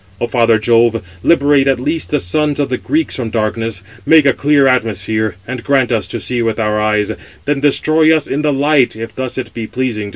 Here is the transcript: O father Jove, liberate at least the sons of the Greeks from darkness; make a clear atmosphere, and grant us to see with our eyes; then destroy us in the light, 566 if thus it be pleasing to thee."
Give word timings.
O 0.19 0.25
father 0.25 0.57
Jove, 0.57 1.03
liberate 1.21 1.67
at 1.67 1.79
least 1.79 2.09
the 2.09 2.19
sons 2.19 2.59
of 2.59 2.69
the 2.69 2.79
Greeks 2.79 3.17
from 3.17 3.29
darkness; 3.29 3.83
make 4.03 4.25
a 4.25 4.33
clear 4.33 4.65
atmosphere, 4.65 5.35
and 5.47 5.63
grant 5.63 5.91
us 5.91 6.07
to 6.07 6.19
see 6.19 6.41
with 6.41 6.59
our 6.59 6.81
eyes; 6.81 7.11
then 7.45 7.59
destroy 7.59 8.11
us 8.11 8.25
in 8.25 8.41
the 8.41 8.51
light, 8.51 8.93
566 8.93 9.03
if 9.11 9.15
thus 9.15 9.37
it 9.37 9.53
be 9.53 9.67
pleasing 9.67 9.99
to 9.99 9.99
thee." 9.99 10.09